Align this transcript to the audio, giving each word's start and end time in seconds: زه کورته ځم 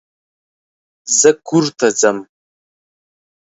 زه 1.19 1.29
کورته 1.47 1.87
ځم 1.99 2.17